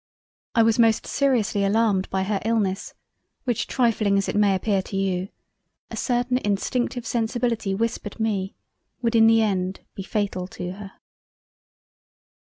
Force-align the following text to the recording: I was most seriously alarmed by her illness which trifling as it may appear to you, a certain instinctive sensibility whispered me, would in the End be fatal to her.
I 0.55 0.63
was 0.63 0.79
most 0.79 1.05
seriously 1.05 1.63
alarmed 1.63 2.09
by 2.09 2.23
her 2.23 2.39
illness 2.43 2.95
which 3.43 3.67
trifling 3.67 4.17
as 4.17 4.27
it 4.27 4.35
may 4.35 4.55
appear 4.55 4.81
to 4.81 4.97
you, 4.97 5.29
a 5.91 5.95
certain 5.95 6.39
instinctive 6.39 7.05
sensibility 7.05 7.75
whispered 7.75 8.19
me, 8.19 8.55
would 9.03 9.15
in 9.15 9.27
the 9.27 9.43
End 9.43 9.81
be 9.93 10.01
fatal 10.01 10.47
to 10.47 10.71
her. 10.71 10.93